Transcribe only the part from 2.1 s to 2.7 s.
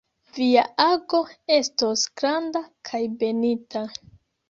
granda